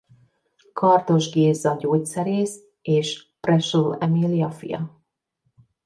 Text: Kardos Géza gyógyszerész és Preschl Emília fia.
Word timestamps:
Kardos 0.73 1.29
Géza 1.31 1.75
gyógyszerész 1.79 2.59
és 2.81 3.25
Preschl 3.39 3.95
Emília 3.99 4.51
fia. 4.51 5.01